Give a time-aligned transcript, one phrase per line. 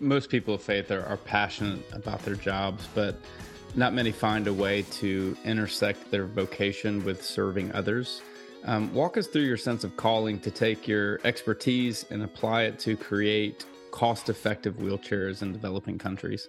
[0.00, 3.16] most people of faith are, are passionate about their jobs, but
[3.76, 8.22] not many find a way to intersect their vocation with serving others.
[8.64, 12.78] Um, walk us through your sense of calling to take your expertise and apply it
[12.80, 16.48] to create cost effective wheelchairs in developing countries.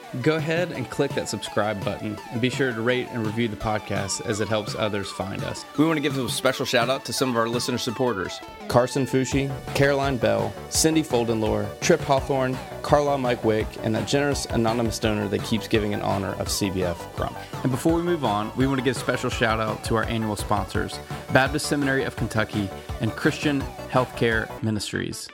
[0.21, 3.55] go ahead and click that subscribe button and be sure to rate and review the
[3.55, 5.63] podcast as it helps others find us.
[5.77, 9.05] We want to give a special shout out to some of our listener supporters Carson
[9.05, 15.27] Fushi, Caroline Bell, Cindy Foldenlore, Trip Hawthorne, Carla Mike Wick, and a generous anonymous donor
[15.27, 17.37] that keeps giving in honor of CBF Grump.
[17.63, 20.03] And before we move on, we want to give a special shout out to our
[20.03, 20.99] annual sponsors
[21.31, 25.27] Baptist Seminary of Kentucky and Christian Healthcare Ministries.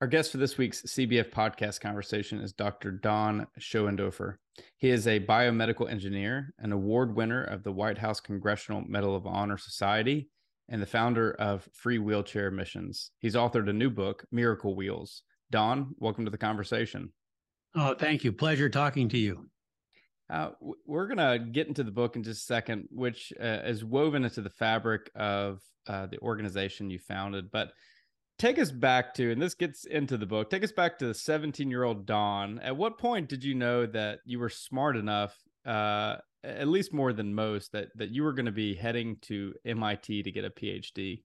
[0.00, 2.90] Our guest for this week's CBF podcast conversation is Dr.
[2.90, 4.36] Don Schoendorfer.
[4.78, 9.26] He is a biomedical engineer, an award winner of the White House Congressional Medal of
[9.26, 10.30] Honor Society,
[10.70, 13.10] and the founder of Free Wheelchair Missions.
[13.18, 15.20] He's authored a new book, Miracle Wheels.
[15.50, 17.12] Don, welcome to the conversation.
[17.74, 18.32] Oh, thank you.
[18.32, 19.50] Pleasure talking to you.
[20.30, 20.52] Uh,
[20.86, 24.24] we're going to get into the book in just a second, which uh, is woven
[24.24, 27.50] into the fabric of uh, the organization you founded.
[27.50, 27.72] But
[28.40, 31.14] take us back to, and this gets into the book, take us back to the
[31.14, 32.58] 17 year old Don.
[32.60, 35.36] At what point did you know that you were smart enough,
[35.66, 39.52] uh, at least more than most, that, that you were going to be heading to
[39.66, 41.22] MIT to get a PhD?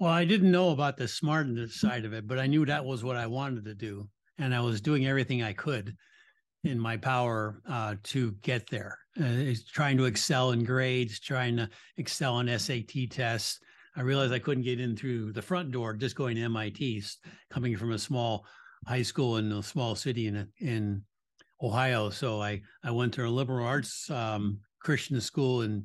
[0.00, 3.04] Well, I didn't know about the smartness side of it, but I knew that was
[3.04, 4.08] what I wanted to do.
[4.38, 5.96] And I was doing everything I could
[6.64, 8.98] in my power uh, to get there.
[9.20, 13.60] Uh, trying to excel in grades, trying to excel on SAT tests,
[13.98, 17.02] I realized I couldn't get in through the front door just going to MIT,
[17.50, 18.46] coming from a small
[18.86, 21.02] high school in a small city in in
[21.60, 22.08] Ohio.
[22.08, 25.84] So I I went to a liberal arts um, Christian school in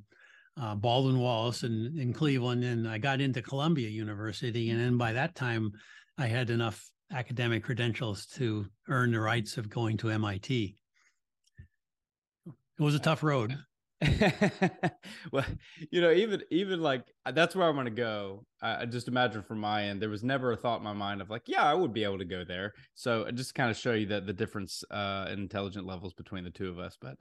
[0.61, 4.69] uh, Baldwin Wallace in, in Cleveland, and I got into Columbia University.
[4.69, 5.71] And then by that time,
[6.19, 10.75] I had enough academic credentials to earn the rights of going to MIT.
[12.45, 13.57] It was a tough road.
[15.31, 15.45] well,
[15.91, 18.45] you know, even even like uh, that's where I want to go.
[18.61, 21.29] I just imagine from my end, there was never a thought in my mind of
[21.29, 22.73] like, yeah, I would be able to go there.
[22.95, 26.51] So just kind of show you that the difference uh, in intelligent levels between the
[26.51, 26.97] two of us.
[26.99, 27.17] But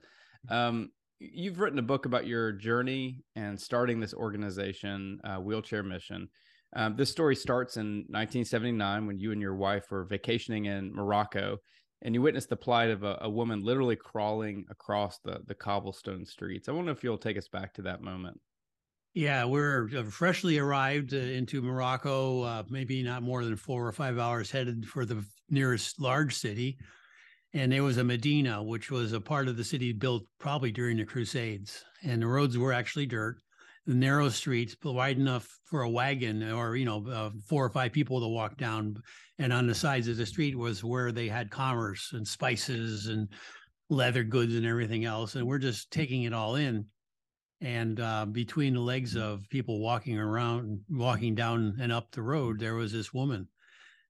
[0.49, 6.29] um, you've written a book about your journey and starting this organization, uh, Wheelchair Mission.
[6.75, 11.59] Um, this story starts in 1979 when you and your wife were vacationing in Morocco
[12.03, 16.27] and you witnessed the plight of a, a, woman literally crawling across the the cobblestone
[16.27, 16.69] streets.
[16.69, 18.41] I wonder if you'll take us back to that moment.
[19.15, 23.93] Yeah, we're uh, freshly arrived uh, into Morocco, uh, maybe not more than four or
[23.93, 26.79] five hours headed for the nearest large city.
[27.55, 30.97] And there was a Medina, which was a part of the city built probably during
[30.97, 31.85] the Crusades.
[32.03, 33.37] And the roads were actually dirt
[33.87, 37.71] the narrow streets, but wide enough for a wagon or you know uh, four or
[37.71, 38.97] five people to walk down.
[39.39, 43.29] And on the sides of the street was where they had commerce and spices and
[43.91, 45.35] leather goods and everything else.
[45.35, 46.87] And we're just taking it all in.
[47.61, 52.59] And uh, between the legs of people walking around, walking down and up the road,
[52.59, 53.49] there was this woman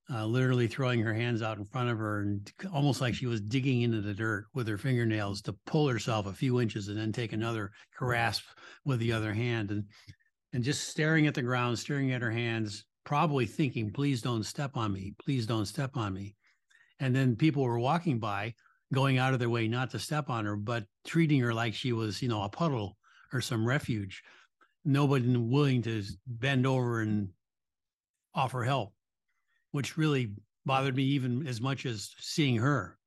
[0.09, 3.39] uh, literally throwing her hands out in front of her and almost like she was
[3.39, 7.11] digging into the dirt with her fingernails to pull herself a few inches and then
[7.11, 8.43] take another grasp
[8.85, 9.85] with the other hand and
[10.51, 14.75] and just staring at the ground staring at her hands probably thinking please don't step
[14.75, 15.13] on me.
[15.23, 16.35] Please don't step on me.
[16.99, 18.53] And then people were walking by
[18.93, 21.93] going out of their way not to step on her but treating her like she
[21.93, 22.97] was you know a puddle
[23.31, 24.21] or some refuge.
[24.83, 27.29] Nobody willing to bend over and
[28.35, 28.93] offer help
[29.73, 30.33] which really
[30.65, 32.97] bothered me even as much as seeing her.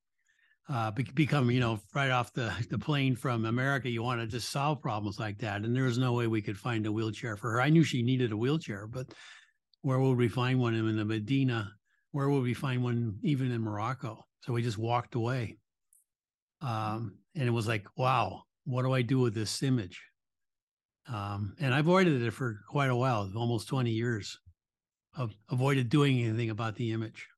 [0.68, 4.50] uh, become, you know, right off the, the plane from America, you want to just
[4.50, 5.62] solve problems like that.
[5.62, 7.60] And there was no way we could find a wheelchair for her.
[7.62, 9.06] I knew she needed a wheelchair, but
[9.82, 11.72] where would we find one in the Medina?
[12.12, 14.24] Where would we find one even in Morocco?
[14.40, 15.58] So we just walked away.
[16.60, 20.02] Um, and it was like, wow, what do I do with this image?
[21.08, 24.38] Um, and I avoided it for quite a while, almost 20 years.
[25.50, 27.28] Avoided doing anything about the image.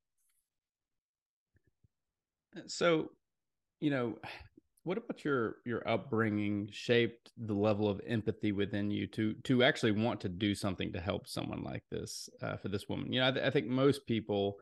[2.67, 3.11] So
[3.81, 4.19] you know,
[4.85, 9.93] what about your your upbringing shaped the level of empathy within you to to actually
[9.93, 13.13] want to do something to help someone like this uh, for this woman?
[13.13, 14.57] You know, I, th- I think most people,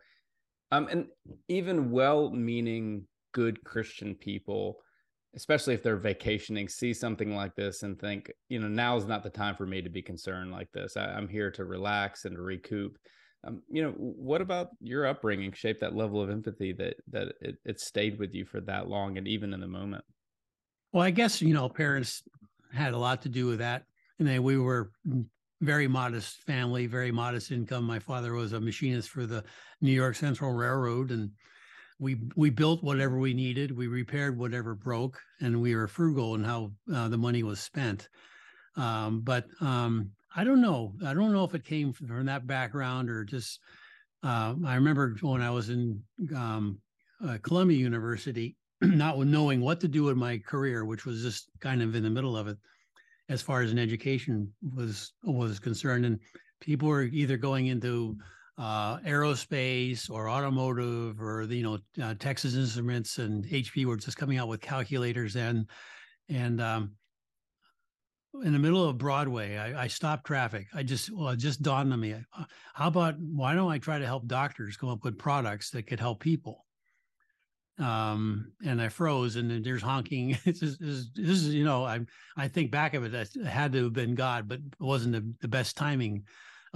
[0.73, 1.07] um, and
[1.49, 4.79] even well-meaning good Christian people,
[5.37, 9.23] especially if they're vacationing, see something like this and think, you know, now is not
[9.23, 10.97] the time for me to be concerned like this.
[10.97, 12.99] I, I'm here to relax and to recoup.
[13.47, 17.57] Um, you know, what about your upbringing shaped that level of empathy that that it,
[17.65, 20.05] it stayed with you for that long and even in the moment?
[20.93, 22.23] Well, I guess you know, parents
[22.73, 23.85] had a lot to do with that.
[24.19, 24.91] And then we were
[25.61, 27.85] very modest family, very modest income.
[27.85, 29.45] My father was a machinist for the
[29.83, 31.31] New York Central Railroad, and
[31.99, 33.77] we we built whatever we needed.
[33.77, 38.09] We repaired whatever broke, and we were frugal in how uh, the money was spent.
[38.77, 40.93] Um, but um, I don't know.
[41.05, 43.61] I don't know if it came from that background or just.
[44.23, 46.03] Uh, I remember when I was in
[46.35, 46.79] um,
[47.27, 51.83] uh, Columbia University, not knowing what to do with my career, which was just kind
[51.83, 52.59] of in the middle of it,
[53.29, 56.19] as far as an education was was concerned, and
[56.61, 58.17] people were either going into
[58.59, 64.17] uh, aerospace or automotive or the, you know uh, Texas Instruments and HP were just
[64.17, 65.67] coming out with calculators and
[66.29, 66.93] and um,
[68.43, 69.57] in the middle of Broadway.
[69.57, 70.69] I, I stopped traffic.
[70.75, 72.15] I just well, it just dawned on me.
[72.15, 72.45] Uh,
[72.75, 76.01] how about why don't I try to help doctors come up with products that could
[76.01, 76.65] help people?
[77.79, 80.39] Um, and I froze, and there's honking.
[80.45, 82.01] This is, this is, you know, I
[82.37, 85.35] I think back of it, it had to have been God, but it wasn't the,
[85.43, 86.25] the best timing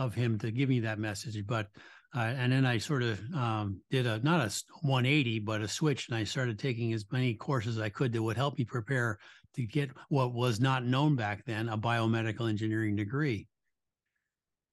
[0.01, 1.47] of Him to give me that message.
[1.47, 1.69] But
[2.15, 4.51] uh, and then I sort of um, did a not a
[4.83, 8.23] 180, but a switch, and I started taking as many courses as I could that
[8.23, 9.19] would help me prepare
[9.55, 13.47] to get what was not known back then a biomedical engineering degree.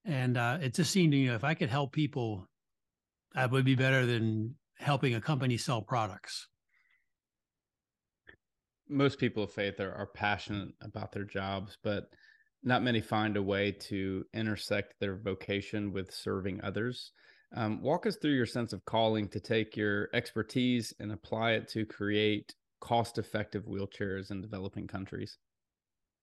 [0.05, 2.47] And uh, it just seemed to me if I could help people,
[3.35, 6.47] that would be better than helping a company sell products.
[8.89, 12.09] Most people of faith are, are passionate about their jobs, but
[12.67, 17.11] not many find a way to intersect their vocation with serving others.
[17.55, 21.69] Um, walk us through your sense of calling to take your expertise and apply it
[21.69, 25.37] to create cost effective wheelchairs in developing countries?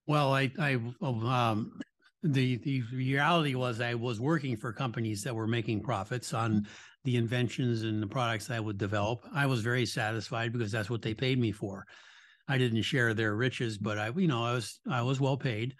[0.06, 1.80] Well, I, I, um,
[2.22, 6.66] the the reality was I was working for companies that were making profits on
[7.04, 9.24] the inventions and the products I would develop.
[9.34, 11.86] I was very satisfied because that's what they paid me for.
[12.48, 15.74] I didn't share their riches, but I, you know, I was I was well paid,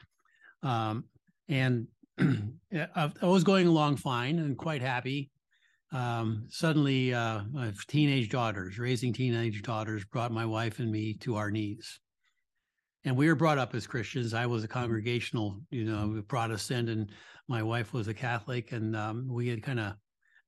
[0.64, 1.04] um,
[1.48, 1.86] and
[2.18, 5.30] I was going along fine and quite happy
[5.94, 7.42] um, suddenly uh,
[7.86, 12.00] teenage daughters, raising teenage daughters, brought my wife and me to our knees.
[13.04, 14.34] And we were brought up as Christians.
[14.34, 17.10] I was a congregational, you know, Protestant, and
[17.48, 19.94] my wife was a Catholic, and um, we had kind of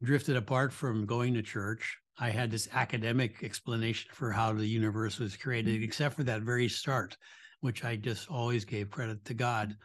[0.02, 1.96] drifted apart from going to church.
[2.18, 6.68] I had this academic explanation for how the universe was created, except for that very
[6.68, 7.16] start,
[7.60, 9.76] which I just always gave credit to God.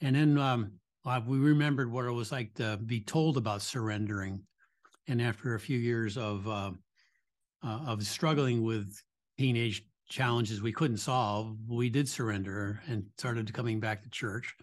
[0.00, 0.72] And then um,
[1.26, 4.42] we remembered what it was like to be told about surrendering
[5.10, 6.70] and after a few years of uh,
[7.62, 8.94] uh, of struggling with
[9.38, 14.54] teenage challenges we couldn't solve, we did surrender and started coming back to church.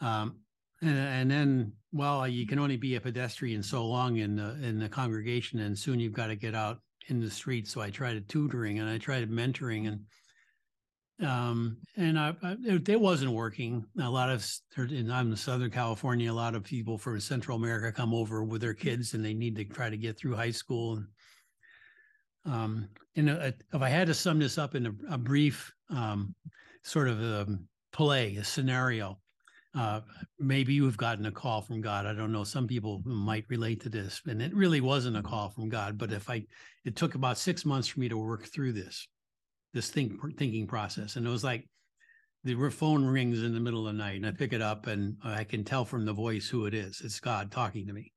[0.00, 0.40] Um,
[0.82, 4.78] and, and, then, well, you can only be a pedestrian so long in the in
[4.78, 7.68] the congregation, and soon you've got to get out in the street.
[7.68, 10.00] So I tried tutoring and I tried mentoring, and
[11.22, 13.84] um, and I, I, it, it, wasn't working.
[14.00, 14.46] A lot of
[14.78, 16.32] I'm in Southern California.
[16.32, 19.56] A lot of people from Central America come over with their kids, and they need
[19.56, 20.94] to try to get through high school.
[20.96, 25.72] And um, and uh, if I had to sum this up in a, a brief
[25.90, 26.34] um,
[26.84, 29.18] sort of a um, play, a scenario,
[29.74, 30.00] uh,
[30.38, 32.06] maybe you've gotten a call from God.
[32.06, 32.44] I don't know.
[32.44, 35.98] Some people might relate to this, and it really wasn't a call from God.
[35.98, 36.44] But if I,
[36.86, 39.06] it took about six months for me to work through this
[39.72, 41.16] this think thinking process.
[41.16, 41.66] And it was like
[42.44, 45.16] the phone rings in the middle of the night, and I pick it up, and
[45.22, 47.00] I can tell from the voice who it is.
[47.04, 48.12] It's God talking to me,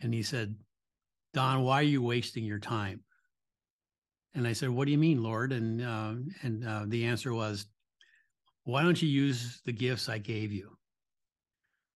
[0.00, 0.54] and He said,
[1.34, 3.02] "Don, why are you wasting your time?"
[4.34, 7.66] And I said, "What do you mean, Lord?" And uh, and uh, the answer was,
[8.64, 10.76] "Why don't you use the gifts I gave you?"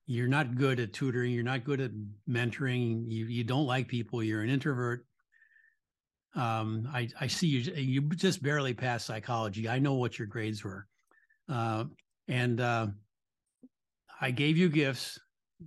[0.07, 1.33] You're not good at tutoring.
[1.33, 1.93] You're not good at
[2.29, 3.05] mentoring.
[3.07, 4.23] You you don't like people.
[4.23, 5.07] You're an introvert
[6.35, 9.69] um, I, I see you, you just barely passed psychology.
[9.69, 10.87] I know what your grades were.
[11.49, 11.85] Uh,
[12.29, 12.89] and uh,
[14.21, 15.19] I gave you gifts.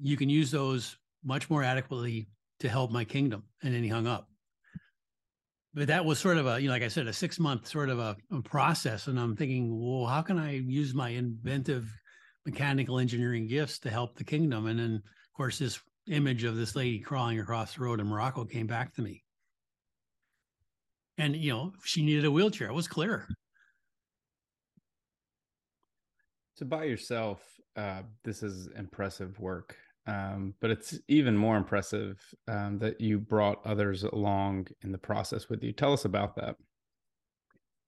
[0.01, 2.27] You can use those much more adequately
[2.59, 3.43] to help my kingdom.
[3.63, 4.27] And then he hung up.
[5.73, 7.89] But that was sort of a, you know, like I said, a six month sort
[7.89, 9.07] of a, a process.
[9.07, 11.87] And I'm thinking, well, how can I use my inventive
[12.45, 14.65] mechanical engineering gifts to help the kingdom?
[14.65, 18.43] And then, of course, this image of this lady crawling across the road in Morocco
[18.45, 19.23] came back to me.
[21.17, 22.67] And, you know, she needed a wheelchair.
[22.67, 23.27] It was clear.
[26.55, 27.41] So by yourself,
[27.75, 29.75] uh, this is impressive work.
[30.07, 35.49] Um, but it's even more impressive um, that you brought others along in the process
[35.49, 35.73] with you.
[35.73, 36.55] Tell us about that.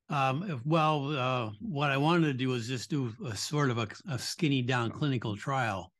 [0.10, 3.88] Um, well, uh, what I wanted to do was just do a sort of a,
[4.10, 5.94] a skinny down clinical trial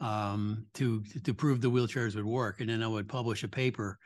[0.00, 3.98] um, to to prove the wheelchairs would work, and then I would publish a paper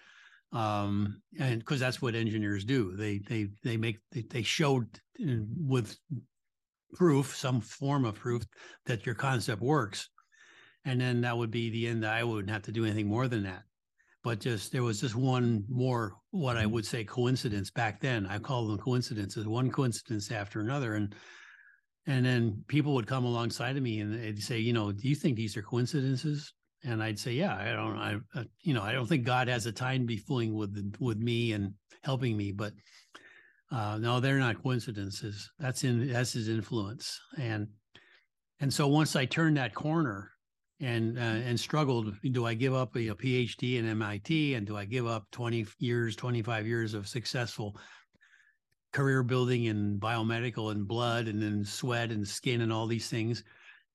[0.52, 2.96] um, and because that's what engineers do.
[2.96, 4.88] They they they make they, they showed
[5.18, 5.96] with
[6.94, 8.44] proof some form of proof
[8.86, 10.08] that your concept works.
[10.84, 13.42] And then that would be the end i wouldn't have to do anything more than
[13.44, 13.62] that.
[14.22, 16.72] But just there was just one more what i mm-hmm.
[16.72, 18.26] would say coincidence back then.
[18.26, 20.94] I call them coincidences one coincidence after another.
[20.94, 21.14] And
[22.06, 25.16] and then people would come alongside of me and they'd say you know do you
[25.16, 26.52] think these are coincidences
[26.84, 29.66] and I'd say, yeah, I don't, I, uh, you know, I don't think God has
[29.66, 32.72] a time to be fooling with with me and helping me, but
[33.72, 35.50] uh, no, they're not coincidences.
[35.58, 37.68] That's in that's His influence, and
[38.60, 40.30] and so once I turned that corner
[40.80, 44.76] and uh, and struggled, do I give up a, a PhD in MIT and do
[44.76, 47.76] I give up twenty years, twenty five years of successful
[48.92, 53.44] career building in biomedical and blood and then sweat and skin and all these things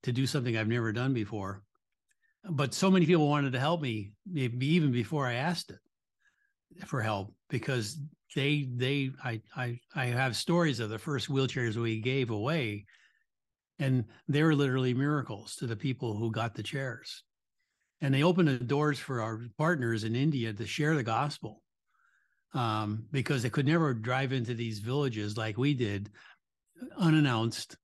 [0.03, 1.63] to do something I've never done before?
[2.49, 7.01] But so many people wanted to help me maybe even before I asked it for
[7.01, 7.97] help because
[8.35, 12.85] they they I I I have stories of the first wheelchairs we gave away
[13.81, 17.23] and they were literally miracles to the people who got the chairs.
[17.99, 21.63] And they opened the doors for our partners in India to share the gospel
[22.53, 26.11] um, because they could never drive into these villages like we did
[26.97, 27.75] unannounced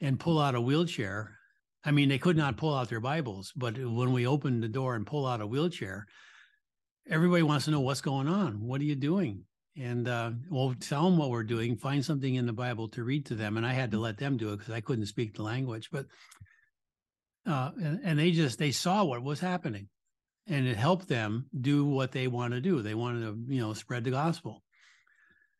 [0.00, 1.37] and pull out a wheelchair
[1.84, 4.94] I mean, they could not pull out their Bibles, but when we open the door
[4.94, 6.06] and pull out a wheelchair,
[7.08, 8.60] everybody wants to know what's going on.
[8.66, 9.44] What are you doing?
[9.76, 11.76] And uh, we'll tell them what we're doing.
[11.76, 13.56] Find something in the Bible to read to them.
[13.56, 15.90] And I had to let them do it because I couldn't speak the language.
[15.92, 16.06] But
[17.46, 19.88] uh, and, and they just they saw what was happening,
[20.46, 22.82] and it helped them do what they want to do.
[22.82, 24.62] They wanted to you know spread the gospel.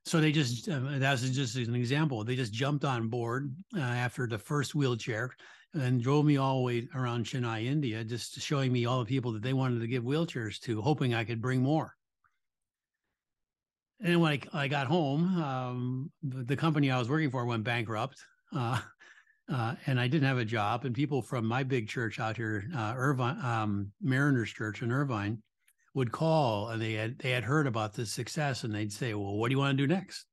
[0.05, 2.25] So they just uh, that's just an example.
[2.25, 5.31] They just jumped on board uh, after the first wheelchair
[5.75, 9.33] and drove me all the way around Chennai, India, just showing me all the people
[9.33, 11.95] that they wanted to give wheelchairs to, hoping I could bring more.
[14.01, 18.19] And when I, I got home, um, the company I was working for went bankrupt.
[18.55, 18.81] Uh,
[19.53, 20.85] uh, and I didn't have a job.
[20.85, 25.43] And people from my big church out here, uh, Irvine, um, Mariners Church in Irvine,
[25.95, 29.37] would call and they had they had heard about this success and they'd say, "Well,
[29.37, 30.27] what do you want to do next?"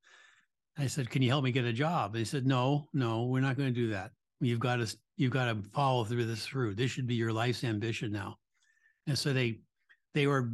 [0.77, 3.57] I said, "Can you help me get a job?" They said, "No, no, we're not
[3.57, 4.11] going to do that.
[4.41, 6.75] You've got to you've got to follow through this through.
[6.75, 8.37] This should be your life's ambition now.
[9.07, 9.59] And so they
[10.13, 10.51] they were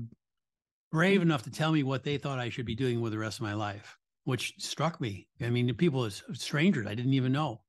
[0.92, 1.30] brave mm-hmm.
[1.30, 3.44] enough to tell me what they thought I should be doing with the rest of
[3.44, 5.28] my life, which struck me.
[5.42, 7.62] I mean, the people as strangers I didn't even know.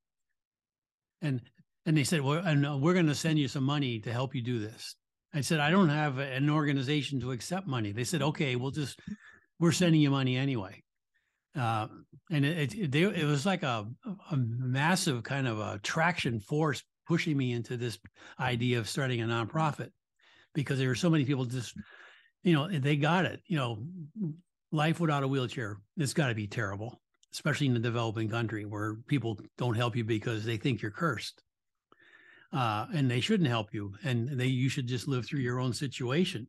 [1.20, 1.40] And
[1.86, 4.42] and they said, "Well, and we're going to send you some money to help you
[4.42, 4.96] do this."
[5.34, 9.00] I said, "I don't have an organization to accept money." They said, "Okay, we'll just
[9.58, 10.82] we're sending you money anyway."
[11.58, 11.86] Uh,
[12.30, 13.86] and it it, they, it was like a,
[14.30, 17.98] a massive kind of a traction force pushing me into this
[18.40, 19.90] idea of starting a nonprofit
[20.54, 21.74] because there were so many people just
[22.42, 23.84] you know they got it you know
[24.70, 27.00] life without a wheelchair it's got to be terrible
[27.32, 31.42] especially in a developing country where people don't help you because they think you're cursed
[32.52, 35.72] uh, and they shouldn't help you and they you should just live through your own
[35.72, 36.46] situation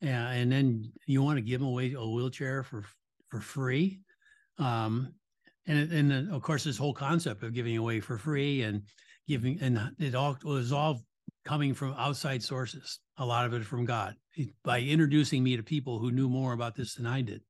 [0.00, 2.84] and then you want to give them away a wheelchair for
[3.28, 4.00] for free
[4.58, 5.12] um,
[5.66, 8.82] and and then of course this whole concept of giving away for free and
[9.26, 11.02] giving and it all was all
[11.44, 13.00] coming from outside sources.
[13.18, 14.14] A lot of it from God
[14.64, 17.42] by introducing me to people who knew more about this than I did.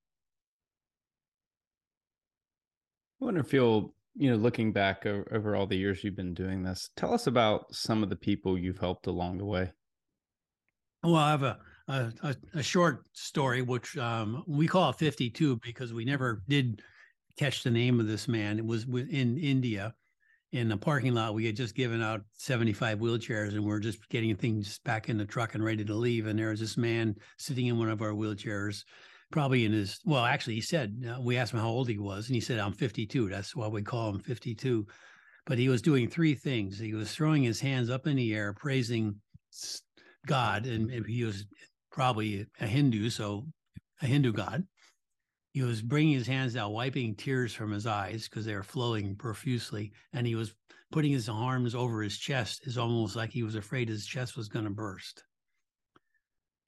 [3.21, 6.35] I wonder if you'll, you know, looking back over, over all the years you've been
[6.35, 9.73] doing this, tell us about some of the people you've helped along the way.
[11.03, 16.05] Well, I have a a, a short story, which um, we call 52 because we
[16.05, 16.83] never did
[17.39, 18.59] catch the name of this man.
[18.59, 19.95] It was in India
[20.53, 21.35] in the parking lot.
[21.35, 25.19] We had just given out 75 wheelchairs and we are just getting things back in
[25.19, 26.27] the truck and ready to leave.
[26.27, 28.83] And there was this man sitting in one of our wheelchairs
[29.31, 32.29] probably in his well actually he said uh, we asked him how old he was
[32.29, 34.87] and he said i'm 52 that's why we call him 52
[35.45, 38.55] but he was doing three things he was throwing his hands up in the air
[38.55, 39.15] praising
[40.27, 41.45] god and he was
[41.91, 43.47] probably a hindu so
[44.01, 44.65] a hindu god
[45.59, 49.17] he was bringing his hands out wiping tears from his eyes because they were flowing
[49.17, 50.55] profusely and he was
[50.93, 54.49] putting his arms over his chest is almost like he was afraid his chest was
[54.49, 55.25] going to burst.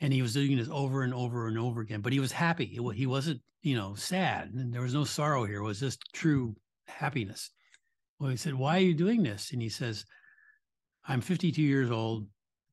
[0.01, 2.67] And he was doing this over and over and over again but he was happy.
[2.67, 6.57] He wasn't you know sad there was no sorrow here it was just true
[6.89, 7.51] happiness.
[8.19, 9.53] Well he said why are you doing this?
[9.53, 10.05] And he says
[11.07, 12.27] i'm 52 years old.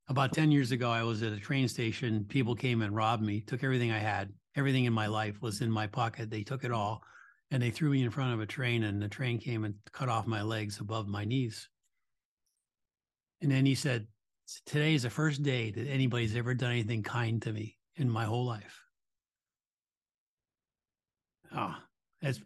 [0.10, 2.26] About 10 years ago i was at a train station.
[2.28, 5.72] People came and robbed me took everything i had everything in my life was in
[5.72, 7.02] my pocket they took it all
[7.52, 10.10] and they threw me in front of a train and the train came and cut
[10.10, 11.70] off my legs above my knees
[13.42, 14.08] and then he said
[14.66, 18.26] today is the first day that anybody's ever done anything kind to me in my
[18.26, 18.82] whole life.
[21.56, 21.76] Oh,
[22.22, 22.42] that's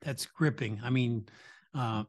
[0.00, 0.80] that's gripping.
[0.82, 1.26] I mean,
[1.74, 2.04] uh,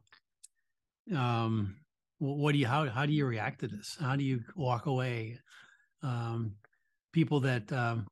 [1.14, 1.76] um,
[2.18, 3.96] what do you how how do you react to this?
[4.00, 5.38] How do you walk away?
[6.02, 6.54] Um,
[7.12, 8.06] people that um,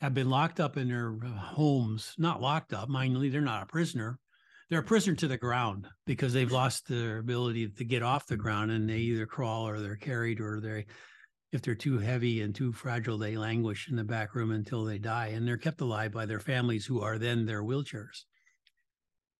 [0.00, 3.66] have been locked up in their homes, not locked up, mind you, they're not a
[3.66, 4.18] prisoner,
[4.68, 8.36] they're a prisoner to the ground because they've lost their ability to get off the
[8.36, 10.86] ground and they either crawl or they're carried or they
[11.52, 14.98] if they're too heavy and too fragile they languish in the back room until they
[14.98, 15.28] die.
[15.28, 18.24] And they're kept alive by their families who are then their wheelchairs.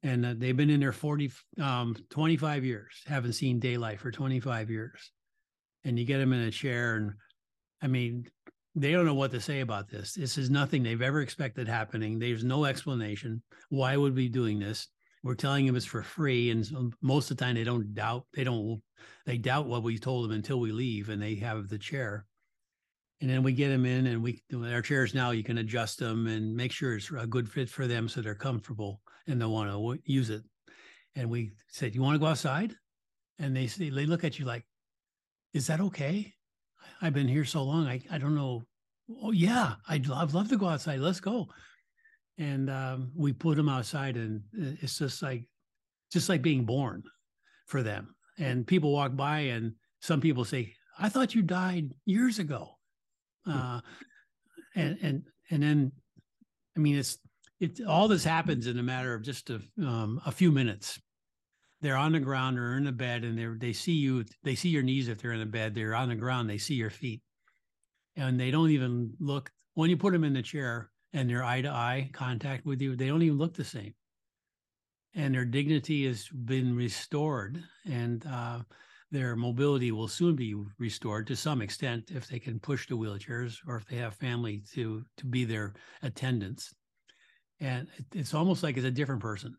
[0.02, 4.70] And uh, they've been in there 40 um, 25 years haven't seen daylight for 25
[4.70, 5.10] years.
[5.84, 7.12] And you get them in a chair and
[7.82, 8.24] i mean
[8.76, 10.12] they don't know what to say about this.
[10.12, 12.18] This is nothing they've ever expected happening.
[12.18, 13.42] There's no explanation.
[13.70, 14.88] Why would we be doing this?
[15.22, 18.44] We're telling them it's for free and most of the time they don't doubt they
[18.44, 18.80] don't
[19.24, 22.26] they doubt what we told them until we leave and they have the chair.
[23.22, 26.26] And then we get them in and we our chairs now you can adjust them
[26.26, 29.70] and make sure it's a good fit for them so they're comfortable and they want
[29.70, 30.42] to use it.
[31.16, 32.74] And we said you want to go outside?
[33.38, 34.66] And they say they look at you like
[35.54, 36.35] is that okay
[37.02, 38.62] i've been here so long i, I don't know.
[39.22, 41.48] Oh yeah I'd, I'd love to go outside let's go.
[42.38, 45.48] And um, we put them outside and uh, it's just like
[46.12, 47.02] just like being born
[47.66, 48.14] for them.
[48.38, 52.70] And people walk by and some people say i thought you died years ago.
[53.44, 53.52] Hmm.
[53.52, 53.80] uh,
[54.74, 55.92] and and and then
[56.76, 57.18] i mean it's
[57.60, 61.00] it all this happens in a matter of just a, um, a few minutes
[61.80, 64.68] they're on the ground or in the bed and they they see you they see
[64.68, 67.22] your knees if they're in the bed they're on the ground they see your feet
[68.16, 71.60] and they don't even look when you put them in the chair and their eye
[71.60, 73.94] to eye contact with you, they don't even look the same.
[75.14, 78.60] And their dignity has been restored, and uh,
[79.10, 83.56] their mobility will soon be restored to some extent if they can push the wheelchairs
[83.66, 86.74] or if they have family to to be their attendants.
[87.60, 89.56] And it's almost like it's a different person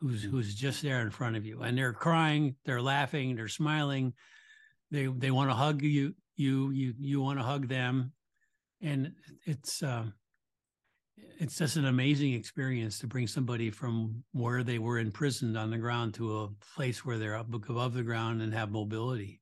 [0.00, 0.30] who's mm.
[0.30, 4.12] who's just there in front of you, and they're crying, they're laughing, they're smiling,
[4.90, 8.12] they they want to hug you, you you you want to hug them,
[8.80, 9.12] and
[9.44, 9.82] it's.
[9.82, 10.06] Uh,
[11.38, 15.78] it's just an amazing experience to bring somebody from where they were imprisoned on the
[15.78, 19.40] ground to a place where they're up above the ground and have mobility.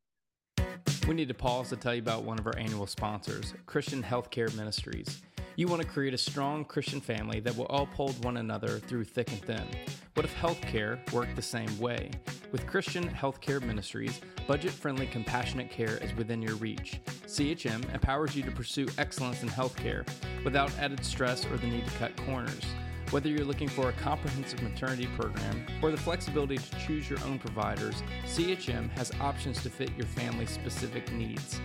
[1.06, 4.54] We need to pause to tell you about one of our annual sponsors, Christian Healthcare
[4.56, 5.22] Ministries.
[5.56, 9.30] You want to create a strong Christian family that will uphold one another through thick
[9.30, 9.64] and thin.
[10.14, 12.10] What if healthcare worked the same way?
[12.50, 17.00] With Christian Healthcare Ministries, budget friendly, compassionate care is within your reach.
[17.26, 20.04] CHM empowers you to pursue excellence in healthcare
[20.44, 22.64] without added stress or the need to cut corners.
[23.10, 27.38] Whether you're looking for a comprehensive maternity program or the flexibility to choose your own
[27.38, 31.60] providers, CHM has options to fit your family's specific needs.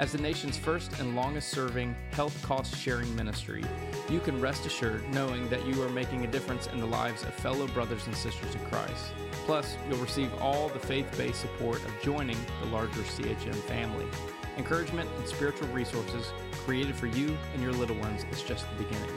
[0.00, 3.62] As the nation's first and longest serving health cost sharing ministry,
[4.08, 7.34] you can rest assured knowing that you are making a difference in the lives of
[7.34, 9.12] fellow brothers and sisters in Christ.
[9.44, 14.06] Plus, you'll receive all the faith based support of joining the larger CHM family.
[14.56, 16.32] Encouragement and spiritual resources
[16.64, 19.10] created for you and your little ones is just the beginning.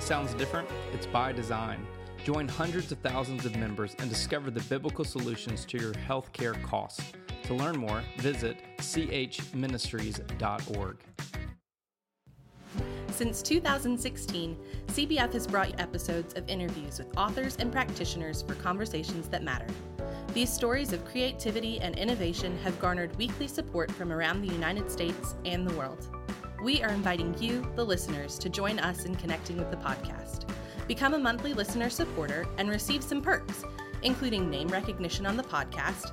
[0.00, 0.68] Sounds different?
[0.92, 1.86] It's by design.
[2.24, 7.12] Join hundreds of thousands of members and discover the biblical solutions to your healthcare costs.
[7.44, 10.96] To learn more, visit chministries.org.
[13.10, 14.56] Since 2016,
[14.88, 19.66] CBF has brought episodes of interviews with authors and practitioners for conversations that matter.
[20.34, 25.34] These stories of creativity and innovation have garnered weekly support from around the United States
[25.46, 26.08] and the world.
[26.62, 30.44] We are inviting you, the listeners, to join us in connecting with the podcast.
[30.86, 33.64] Become a monthly listener supporter and receive some perks,
[34.02, 36.12] including name recognition on the podcast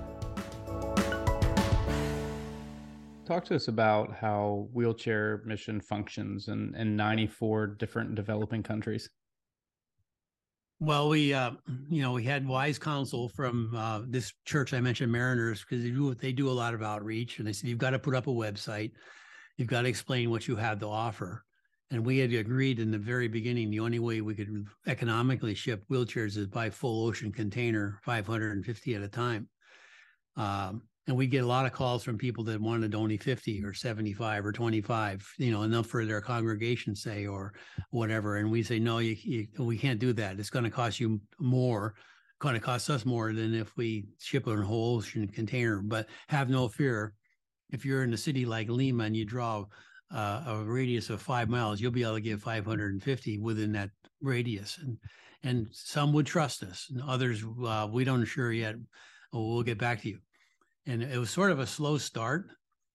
[3.31, 9.09] Talk to us about how wheelchair mission functions in, in 94 different developing countries.
[10.81, 11.51] Well, we, uh,
[11.87, 15.91] you know, we had wise counsel from uh, this church I mentioned, Mariners, because they
[15.91, 18.27] do they do a lot of outreach, and they said you've got to put up
[18.27, 18.91] a website,
[19.55, 21.45] you've got to explain what you have to offer,
[21.89, 25.85] and we had agreed in the very beginning the only way we could economically ship
[25.89, 29.47] wheelchairs is by full ocean container, 550 at a time.
[30.35, 33.73] Um, and we get a lot of calls from people that wanted only 50 or
[33.73, 37.53] 75 or 25 you know enough for their congregation say or
[37.89, 40.99] whatever and we say no you, you we can't do that it's going to cost
[40.99, 41.95] you more
[42.39, 45.81] going to cost us more than if we ship it in a whole ocean container
[45.81, 47.13] but have no fear
[47.71, 49.65] if you're in a city like lima and you draw
[50.13, 53.89] uh, a radius of five miles, you'll be able to get 550 within that
[54.21, 54.77] radius.
[54.81, 54.97] And
[55.43, 58.75] and some would trust us, and others uh, we don't sure yet.
[59.33, 60.19] we'll get back to you.
[60.85, 62.47] And it was sort of a slow start,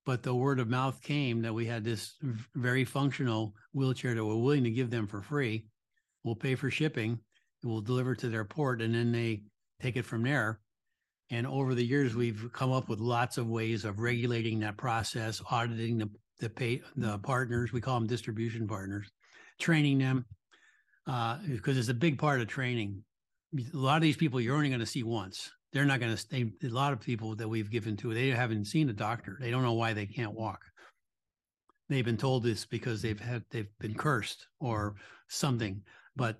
[0.05, 2.15] but the word of mouth came that we had this
[2.55, 5.67] very functional wheelchair that we're willing to give them for free.
[6.25, 7.21] We'll pay for shipping,
[7.63, 9.43] we'll deliver to their port, and then they
[9.81, 10.61] take it from there.
[11.31, 15.41] And over the years, we've come up with lots of ways of regulating that process,
[15.51, 19.11] auditing the the pay the partners we call them distribution partners
[19.59, 20.25] training them
[21.07, 23.03] uh, because it's a big part of training
[23.57, 26.17] a lot of these people you're only going to see once they're not going to
[26.17, 29.51] stay a lot of people that we've given to they haven't seen a doctor they
[29.51, 30.63] don't know why they can't walk
[31.89, 34.95] they've been told this because they've had they've been cursed or
[35.29, 35.83] something
[36.15, 36.39] but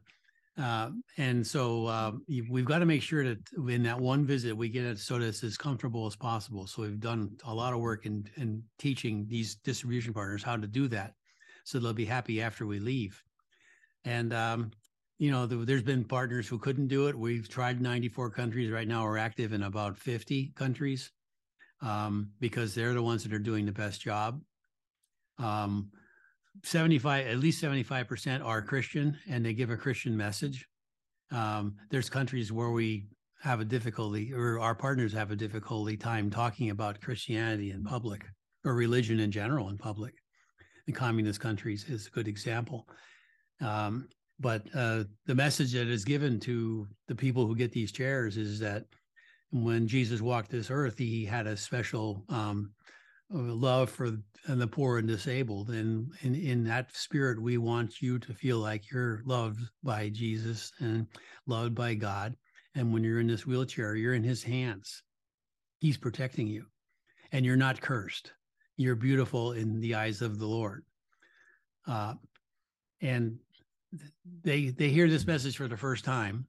[0.59, 2.13] uh, and so uh,
[2.49, 5.27] we've got to make sure that in that one visit we get it so that
[5.27, 6.67] it's as comfortable as possible.
[6.67, 10.67] So we've done a lot of work in, in teaching these distribution partners how to
[10.67, 11.13] do that,
[11.65, 13.23] so they'll be happy after we leave.
[14.07, 14.71] And um,
[15.19, 17.19] you know, the, there's been partners who couldn't do it.
[17.19, 18.71] We've tried 94 countries.
[18.71, 21.11] Right now, we're active in about 50 countries
[21.81, 24.41] um, because they're the ones that are doing the best job.
[25.39, 25.91] Um,
[26.65, 30.67] 75 at least 75% are christian and they give a christian message
[31.33, 33.09] um, there's countries where we
[33.43, 38.25] have a difficulty or our partners have a difficulty time talking about christianity in public
[38.65, 40.15] or religion in general in public
[40.87, 42.87] the communist countries is a good example
[43.61, 48.37] um, but uh, the message that is given to the people who get these chairs
[48.37, 48.85] is that
[49.51, 52.71] when jesus walked this earth he had a special um,
[53.31, 54.19] love for
[54.49, 55.71] the poor and disabled.
[55.71, 60.73] And in, in that spirit we want you to feel like you're loved by jesus
[60.79, 61.07] and
[61.47, 62.37] loved by god.
[62.75, 65.03] And when you're in this wheelchair you're in his hands.
[65.79, 66.67] He's protecting you.
[67.33, 68.33] And you're not cursed.
[68.77, 70.85] You're beautiful in the eyes of the lord.
[71.87, 72.15] Uh,
[73.01, 73.39] and
[74.43, 76.47] they they hear this message for the first time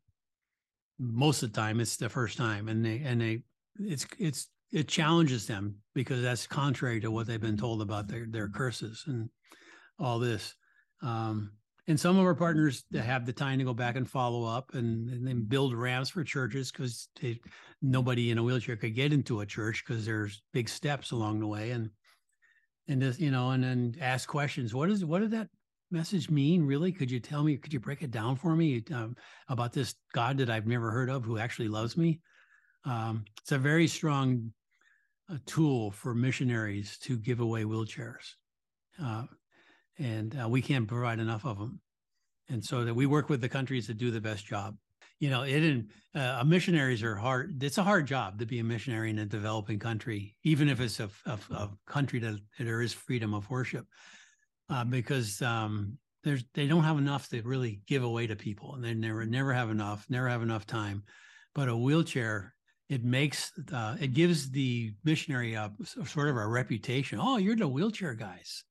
[0.99, 3.43] most of the time it's the first time and they and they
[3.79, 8.25] it's it's it challenges them because that's contrary to what they've been told about their
[8.25, 9.29] their curses and
[9.99, 10.53] all this.
[11.01, 11.51] Um,
[11.87, 14.73] and some of our partners that have the time to go back and follow up
[14.73, 17.07] and, and then build ramps for churches because
[17.81, 21.47] nobody in a wheelchair could get into a church because there's big steps along the
[21.47, 21.89] way and
[22.89, 24.73] and just you know and then ask questions.
[24.73, 25.47] What is what did that
[25.91, 26.91] message mean really?
[26.91, 27.57] Could you tell me?
[27.57, 29.15] Could you break it down for me um,
[29.47, 32.19] about this God that I've never heard of who actually loves me?
[32.85, 34.51] Um, it's a very strong
[35.31, 38.33] uh, tool for missionaries to give away wheelchairs,
[39.01, 39.23] uh,
[39.97, 41.81] and uh, we can't provide enough of them.
[42.49, 44.77] And so that we work with the countries that do the best job.
[45.19, 45.83] You know, it
[46.15, 47.61] uh, missionaries are hard.
[47.61, 50.99] It's a hard job to be a missionary in a developing country, even if it's
[50.99, 53.87] a, a, a country that there is freedom of worship,
[54.69, 58.83] uh, because um, there's they don't have enough to really give away to people, and
[58.83, 61.03] they never never have enough, never have enough time.
[61.53, 62.53] But a wheelchair
[62.89, 65.71] it makes uh, it gives the missionary a
[66.05, 67.19] sort of a reputation.
[67.21, 68.63] Oh, you're the wheelchair guys,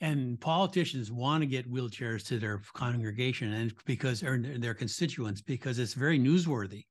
[0.00, 5.78] and politicians want to get wheelchairs to their congregation and because or their constituents because
[5.78, 6.84] it's very newsworthy.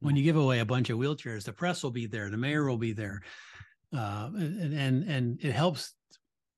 [0.00, 2.68] When you give away a bunch of wheelchairs, the press will be there, the mayor
[2.68, 3.20] will be there,
[3.92, 5.94] uh, and, and and it helps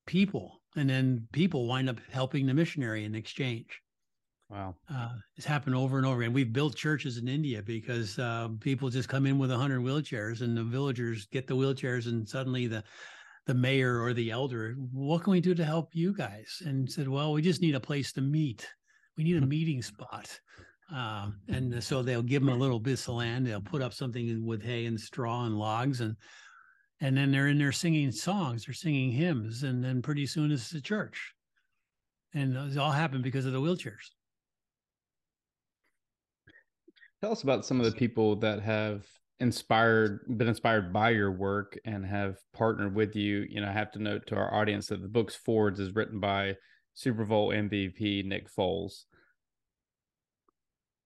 [0.06, 3.80] people, and then people wind up helping the missionary in exchange.
[4.48, 4.74] Wow.
[4.92, 6.22] Uh, it's happened over and over.
[6.22, 10.40] And we've built churches in India because uh, people just come in with 100 wheelchairs
[10.40, 12.83] and the villagers get the wheelchairs and suddenly the
[13.46, 16.62] the mayor or the elder, what can we do to help you guys?
[16.64, 18.68] And said, well, we just need a place to meet.
[19.16, 20.38] We need a meeting spot.
[20.94, 23.46] Uh, and so they'll give them a little bit of land.
[23.46, 26.16] They'll put up something with hay and straw and logs, and
[27.00, 28.66] and then they're in there singing songs.
[28.66, 31.34] They're singing hymns, and then pretty soon it's a church.
[32.34, 34.10] And it all happened because of the wheelchairs.
[37.20, 39.04] Tell us about some of the people that have
[39.40, 43.90] inspired been inspired by your work and have partnered with you you know i have
[43.90, 46.54] to note to our audience that the book's forwards is written by
[46.92, 49.04] super bowl mvp nick foles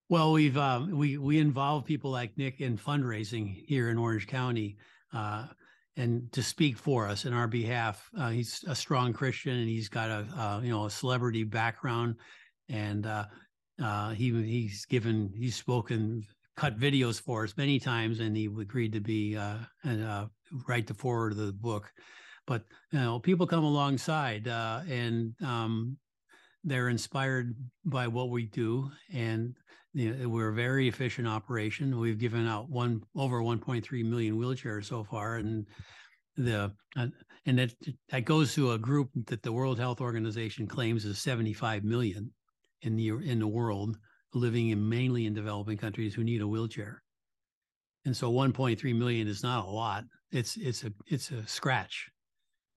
[0.09, 4.77] well we've um, we we involve people like nick in fundraising here in orange county
[5.13, 5.47] uh,
[5.97, 9.89] and to speak for us in our behalf uh, he's a strong christian and he's
[9.89, 12.17] got a uh, you know a celebrity background
[12.69, 13.25] and uh,
[13.83, 16.25] uh, he he's given he's spoken
[16.57, 20.27] cut videos for us many times, and he agreed to be uh, and uh,
[20.69, 21.91] write the forward of the book.
[22.47, 25.97] But you know, people come alongside, and um,
[26.63, 27.55] they're inspired
[27.85, 29.55] by what we do, and
[29.95, 31.99] you know, we're a very efficient operation.
[31.99, 35.67] We've given out one over 1.3 million wheelchairs so far, and
[36.37, 37.07] the uh,
[37.47, 37.73] and that
[38.11, 42.33] that goes to a group that the World Health Organization claims is 75 million
[42.83, 43.97] in the in the world
[44.35, 47.03] living in mainly in developing countries who need a wheelchair.
[48.05, 50.05] And so 1.3 million is not a lot.
[50.33, 52.11] It's it's a it's a scratch.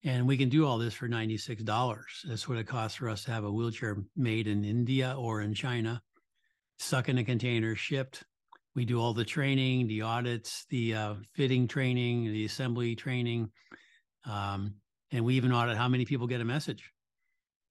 [0.04, 1.66] And we can do all this for $96.
[2.28, 5.54] That's what it costs for us to have a wheelchair made in India or in
[5.54, 6.00] China,
[6.78, 8.24] stuck in a container, shipped.
[8.74, 13.50] We do all the training, the audits, the uh, fitting training, the assembly training.
[14.24, 14.74] Um,
[15.10, 16.92] and we even audit how many people get a message.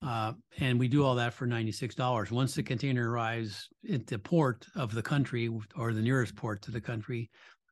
[0.06, 2.32] Uh, and we do all that for $96.
[2.32, 6.72] Once the container arrives at the port of the country or the nearest port to
[6.72, 7.30] the country,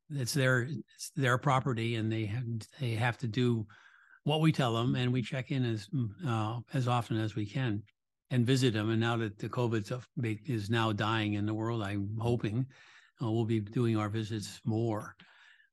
[0.10, 2.44] it's their it's their property and they have,
[2.80, 3.66] they have to do
[4.24, 5.88] what we tell them and we check in as
[6.28, 7.82] uh, as often as we can
[8.32, 8.90] and visit them.
[8.90, 10.02] And now that the COVID
[10.46, 12.66] is now dying in the world, I'm hoping
[13.22, 15.16] uh, we'll be doing our visits more.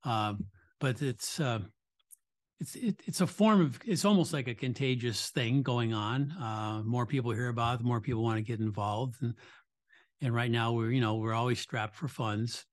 [0.05, 0.35] Uh,
[0.81, 1.61] but it's uh,
[2.61, 6.33] it's it, it's a form of it's almost like a contagious thing going on.
[6.33, 9.35] Uh, more people hear about it, more people want to get involved, and
[10.21, 12.65] and right now we're you know we're always strapped for funds,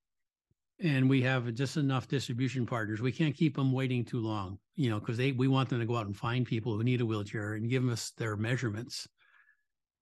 [0.79, 3.01] and we have just enough distribution partners.
[3.01, 5.85] We can't keep them waiting too long, you know, because they we want them to
[5.85, 9.07] go out and find people who need a wheelchair and give us their measurements,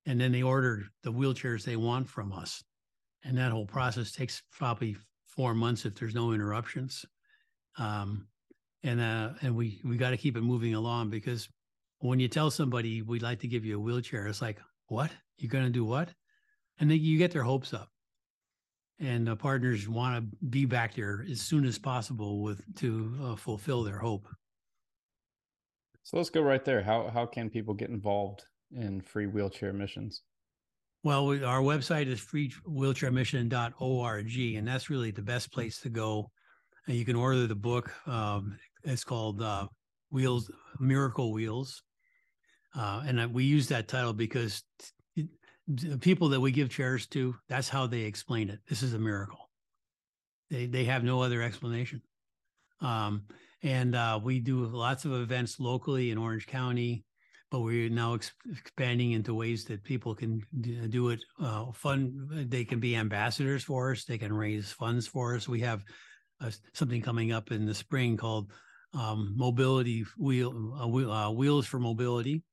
[0.08, 2.64] and then they order the wheelchairs they want from us,
[3.24, 4.96] and that whole process takes probably
[5.28, 7.06] four months if there's no interruptions.
[7.78, 8.28] Um,
[8.84, 11.50] and uh, and we we got to keep it moving along because
[12.00, 15.12] when you tell somebody we'd like to give you a wheelchair, it's like, what?
[15.38, 16.10] You're going to do what?
[16.80, 17.90] And then you get their hopes up,
[19.00, 23.36] and the partners want to be back there as soon as possible with to uh,
[23.36, 24.28] fulfill their hope.
[26.04, 26.82] So let's go right there.
[26.82, 30.24] How how can people get involved in free wheelchair missions?
[31.04, 36.32] Well, we, our website is freewheelchairmission.org, and that's really the best place to go.
[36.88, 37.92] And you can order the book.
[38.08, 39.68] Um, it's called uh,
[40.12, 41.84] Wheels Miracle Wheels,
[42.76, 44.64] uh, and we use that title because
[45.16, 45.30] t-
[45.68, 48.60] the people that we give chairs to, that's how they explain it.
[48.68, 49.50] This is a miracle.
[50.50, 52.02] They they have no other explanation.
[52.80, 53.24] Um,
[53.64, 57.04] and uh, we do lots of events locally in Orange County,
[57.50, 60.42] but we're now ex- expanding into ways that people can
[60.90, 61.20] do it.
[61.42, 64.04] Uh, fun, they can be ambassadors for us.
[64.04, 65.48] They can raise funds for us.
[65.48, 65.84] We have
[66.42, 68.52] uh, something coming up in the spring called
[68.94, 72.44] um, mobility uh, wheel uh, wheels for mobility,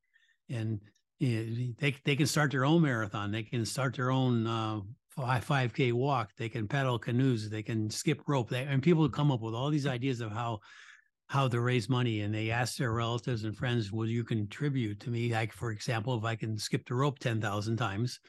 [0.48, 0.80] and
[1.20, 3.30] they they can start their own marathon.
[3.30, 4.80] They can start their own uh,
[5.40, 6.30] five k walk.
[6.36, 7.48] They can paddle canoes.
[7.48, 8.50] They can skip rope.
[8.50, 10.60] They, and people come up with all these ideas of how
[11.34, 15.10] how to raise money, and they ask their relatives and friends, "Will you contribute to
[15.10, 18.20] me?" Like for example, if I can skip the rope ten thousand times,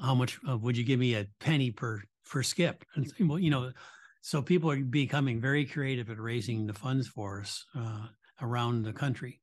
[0.00, 2.84] how much uh, would you give me a penny per per skip?
[2.94, 3.72] And well, you know
[4.20, 8.06] so people are becoming very creative at raising the funds for us uh,
[8.40, 9.40] around the country.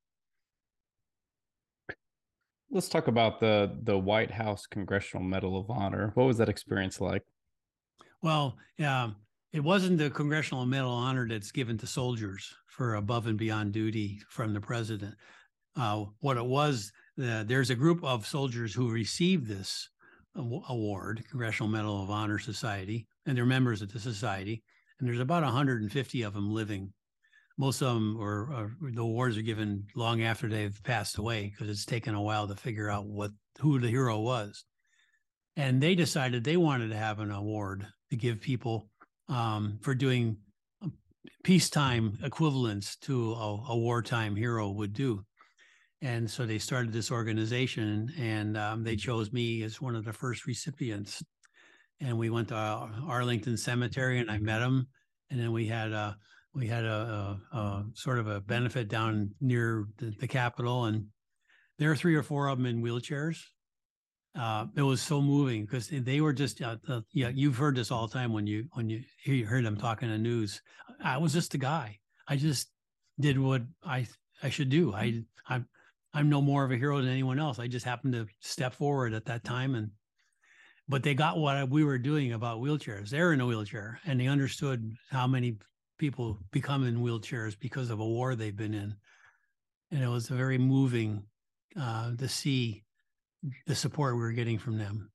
[2.72, 6.12] Let's talk about the the White House Congressional Medal of Honor.
[6.14, 7.24] What was that experience like?
[8.22, 9.16] Well, um,
[9.52, 13.72] it wasn't the Congressional Medal of Honor that's given to soldiers for above and beyond
[13.72, 15.16] duty from the president.
[15.76, 19.90] Uh, what it was, uh, there's a group of soldiers who received this
[20.36, 24.62] award, Congressional Medal of Honor Society, and they're members of the society.
[25.00, 26.94] And there's about 150 of them living.
[27.58, 31.70] Most of them are, are the awards are given long after they've passed away because
[31.70, 34.64] it's taken a while to figure out what who the hero was.
[35.56, 38.90] And they decided they wanted to have an award to give people
[39.30, 40.38] um, for doing
[41.44, 45.24] peacetime equivalents to a, a, wartime hero would do.
[46.02, 50.14] And so they started this organization, and um, they chose me as one of the
[50.14, 51.22] first recipients.
[52.00, 54.88] And we went to Arlington Cemetery, and I met him.
[55.30, 56.18] And then we had a
[56.56, 61.06] we had a, a, a sort of a benefit down near the, the Capitol, and
[61.78, 63.38] there are three or four of them in wheelchairs
[64.38, 67.92] uh, it was so moving because they were just uh, uh, yeah you've heard this
[67.92, 70.62] all the time when you when you hear you heard them talking in the news.
[71.04, 72.00] I was just a guy.
[72.28, 72.70] I just
[73.20, 74.08] did what i
[74.44, 74.94] i should do.
[74.94, 75.68] I i'm
[76.14, 77.60] i'm no more of a hero than anyone else.
[77.60, 79.92] I just happened to step forward at that time and
[80.88, 83.10] but they got what we were doing about wheelchairs.
[83.10, 85.58] They're in a wheelchair and they understood how many
[86.00, 88.96] people become in wheelchairs because of a war they've been in.
[89.92, 91.24] And it was very moving
[91.80, 92.84] uh, to see
[93.68, 95.12] the support we were getting from them.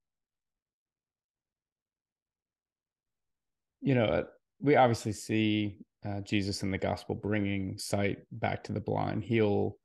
[3.81, 4.23] You know, uh,
[4.59, 9.77] we obviously see uh, Jesus in the gospel bringing sight back to the blind, heal,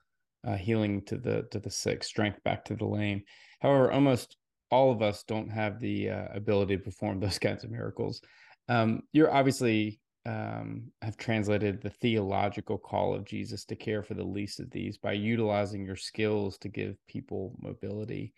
[0.46, 3.22] uh, healing to the to the sick, strength back to the lame.
[3.60, 4.36] However, almost
[4.70, 8.22] all of us don't have the uh, ability to perform those kinds of miracles.
[8.68, 14.24] Um, you're obviously um, have translated the theological call of Jesus to care for the
[14.24, 18.34] least of these by utilizing your skills to give people mobility.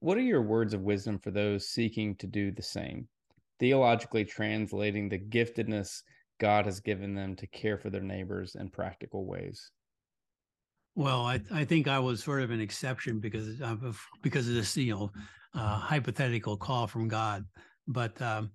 [0.00, 3.08] What are your words of wisdom for those seeking to do the same?
[3.58, 6.02] Theologically translating the giftedness
[6.38, 9.70] God has given them to care for their neighbors in practical ways.
[10.94, 14.76] Well, I, I think I was sort of an exception because of because of this,
[14.76, 15.10] you know,
[15.54, 17.44] uh, hypothetical call from God.
[17.86, 18.50] But um,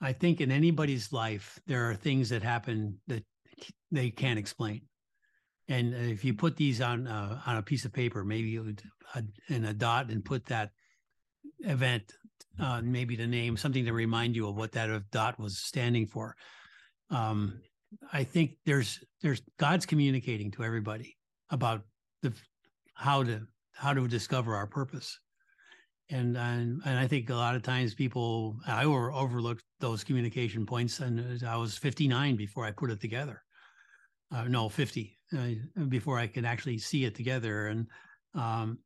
[0.00, 3.24] I think in anybody's life, there are things that happen that
[3.90, 4.82] they can't explain.
[5.68, 9.64] And if you put these on uh, on a piece of paper, maybe a, in
[9.64, 10.70] a dot, and put that
[11.60, 12.12] event,
[12.60, 16.36] uh, maybe the name, something to remind you of what that dot was standing for.
[17.10, 17.60] Um,
[18.12, 21.16] I think there's there's God's communicating to everybody
[21.50, 21.82] about
[22.22, 22.32] the
[22.94, 23.42] how to
[23.74, 25.18] how to discover our purpose
[26.10, 31.00] and and and I think a lot of times people I overlooked those communication points,
[31.00, 33.42] and I was 59 before I put it together.
[34.34, 37.86] Uh, no, 50 uh, before I could actually see it together, and
[38.34, 38.78] um,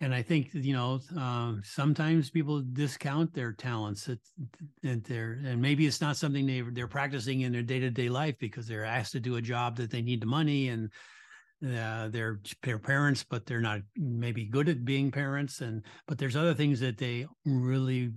[0.00, 4.20] and I think you know uh, sometimes people discount their talents that
[4.82, 8.08] that they're and maybe it's not something they they're practicing in their day to day
[8.08, 10.90] life because they're asked to do a job that they need the money and
[11.64, 12.40] uh, they're
[12.82, 16.98] parents, but they're not maybe good at being parents, and but there's other things that
[16.98, 18.12] they really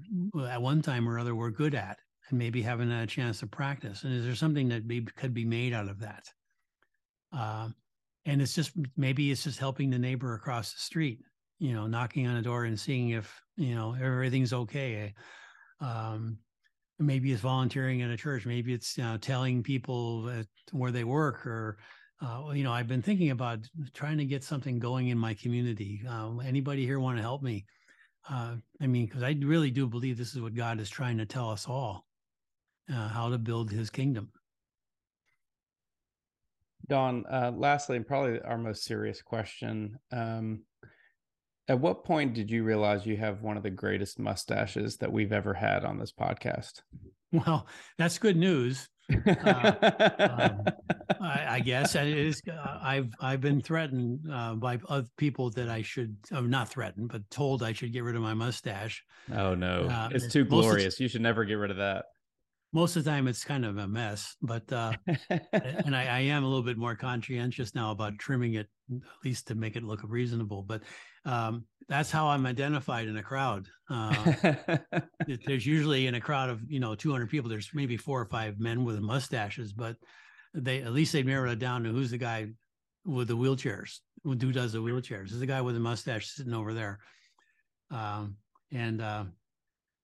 [0.48, 1.98] at one time or other were good at,
[2.30, 4.04] and maybe haven't had a chance to practice.
[4.04, 6.26] And is there something that maybe could be made out of that?
[7.32, 7.70] Uh,
[8.26, 11.20] and it's just maybe it's just helping the neighbor across the street,
[11.60, 15.14] you know, knocking on a door and seeing if you know everything's okay.
[15.80, 16.40] Um,
[17.00, 18.46] maybe it's volunteering at a church.
[18.46, 20.30] Maybe it's you know, telling people
[20.74, 21.78] where they work or
[22.22, 23.60] uh, you know, I've been thinking about
[23.94, 26.02] trying to get something going in my community.
[26.08, 27.66] Uh, anybody here want to help me?
[28.30, 31.26] Uh, I mean, because I really do believe this is what God is trying to
[31.26, 32.06] tell us all
[32.94, 34.32] uh, how to build his kingdom.
[36.88, 39.98] Don, uh, lastly, and probably our most serious question.
[40.12, 40.64] Um,
[41.68, 45.32] at what point did you realize you have one of the greatest mustaches that we've
[45.32, 46.82] ever had on this podcast?
[47.46, 48.90] Well, that's good news.
[49.12, 49.74] Uh,
[50.30, 50.64] um,
[51.22, 52.42] I, I, guess it is.
[52.48, 56.16] Uh, I've I've been threatened uh, by other people that I should.
[56.32, 59.04] I'm not threatened, but told I should get rid of my mustache.
[59.32, 61.00] Oh no, uh, it's too glorious.
[61.00, 62.06] You should never get rid of that.
[62.72, 64.36] Most of the time, it's kind of a mess.
[64.42, 64.94] But uh,
[65.30, 69.48] and I, I, am a little bit more conscientious now about trimming it, at least
[69.48, 70.62] to make it look reasonable.
[70.62, 70.84] But
[71.26, 73.68] um, that's how I'm identified in a crowd.
[73.90, 74.34] Uh,
[75.46, 78.60] there's usually in a crowd of you know 200 people, there's maybe four or five
[78.60, 79.96] men with mustaches, but
[80.54, 82.48] they at least they narrowed it down to who's the guy
[83.06, 85.30] with the wheelchairs, who does the wheelchairs.
[85.30, 87.00] There's the guy with the mustache sitting over there,
[87.92, 88.36] um,
[88.72, 89.24] and uh,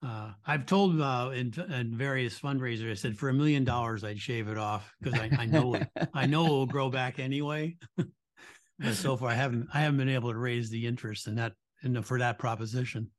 [0.05, 4.19] uh, I've told uh, in, in, various fundraisers, I said for a million dollars I'd
[4.19, 7.77] shave it off because I, I, know it, I know it will grow back anyway.
[8.93, 12.01] so far I haven't I haven't been able to raise the interest in that in
[12.03, 13.09] for that proposition.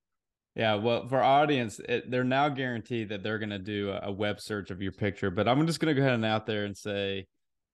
[0.54, 4.12] Yeah, well, for audience, it, they're now guaranteed that they're going to do a, a,
[4.12, 5.30] web search of your picture.
[5.30, 7.26] But I'm just going to go ahead and out there and say,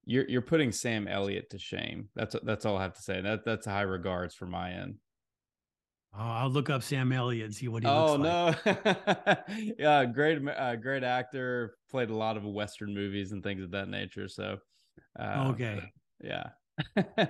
[0.05, 2.09] you're you're putting Sam Elliott to shame.
[2.17, 3.21] That's that's all I have to say.
[3.21, 4.97] That that's high regards for my end.
[6.15, 8.87] Oh, I'll look up Sam Elliott and see what he oh, looks like.
[8.87, 9.37] Oh no.
[9.79, 13.89] yeah, great uh, great actor, played a lot of western movies and things of that
[13.89, 14.29] nature.
[14.29, 14.59] So
[15.19, 15.81] uh, Okay.
[16.23, 16.51] Yeah.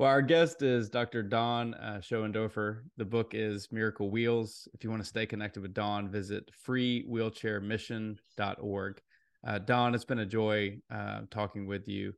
[0.00, 1.22] Well, our guest is Dr.
[1.22, 2.84] Don uh, Schoendorfer.
[2.96, 4.66] The book is Miracle Wheels.
[4.72, 9.02] If you want to stay connected with Don, visit freewheelchairmission.org.
[9.46, 12.14] Uh, Don, it's been a joy uh, talking with you.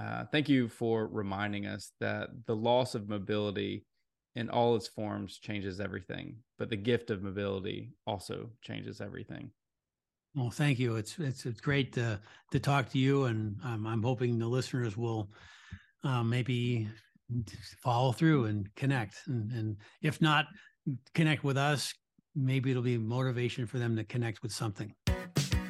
[0.00, 3.84] Uh, thank you for reminding us that the loss of mobility
[4.36, 9.50] in all its forms changes everything, but the gift of mobility also changes everything.
[10.34, 10.96] Well, thank you.
[10.96, 12.20] It's it's it's great to
[12.52, 15.30] to talk to you, and um, I'm hoping the listeners will
[16.04, 16.88] uh, maybe
[17.82, 20.44] follow through and connect, and, and if not
[21.14, 21.92] connect with us,
[22.34, 24.94] maybe it'll be motivation for them to connect with something.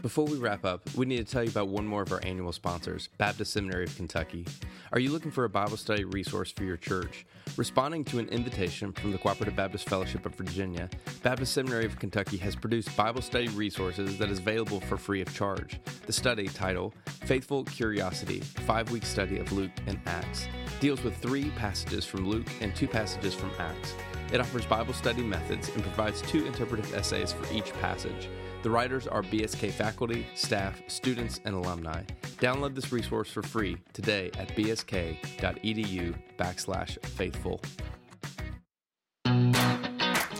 [0.07, 2.53] Before we wrap up, we need to tell you about one more of our annual
[2.53, 4.47] sponsors, Baptist Seminary of Kentucky.
[4.93, 7.27] Are you looking for a Bible study resource for your church?
[7.57, 10.89] Responding to an invitation from the Cooperative Baptist Fellowship of Virginia,
[11.25, 15.35] Baptist Seminary of Kentucky has produced Bible study resources that is available for free of
[15.35, 15.81] charge.
[16.07, 16.95] The study title,
[17.25, 20.47] Faithful Curiosity, five week study of Luke and Acts,
[20.79, 23.95] deals with three passages from Luke and two passages from Acts.
[24.33, 28.29] It offers Bible study methods and provides two interpretive essays for each passage.
[28.67, 32.03] The writers are BSK faculty, staff, students, and alumni.
[32.41, 37.61] Download this resource for free today at bsk.edu backslash faithful.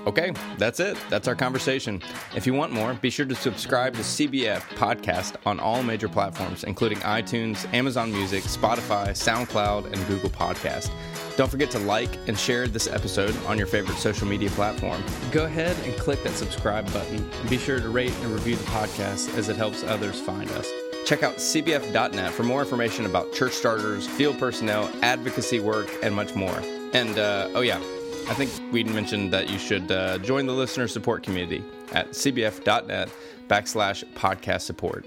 [0.09, 0.97] Okay, that's it.
[1.09, 2.03] That's our conversation.
[2.35, 6.65] If you want more, be sure to subscribe to CBF Podcast on all major platforms,
[6.65, 10.91] including iTunes, Amazon Music, Spotify, SoundCloud, and Google Podcast.
[11.37, 15.03] Don't forget to like and share this episode on your favorite social media platform.
[15.33, 18.65] Go ahead and click that subscribe button and be sure to rate and review the
[18.65, 20.71] podcast as it helps others find us.
[21.05, 26.35] Check out cbf.net for more information about church starters, field personnel, advocacy work, and much
[26.35, 26.59] more.
[26.95, 27.79] And uh, oh, yeah,
[28.29, 31.63] I think we mentioned that you should uh, join the listener support community
[31.93, 33.11] at cbf.net
[33.49, 35.07] backslash podcast support.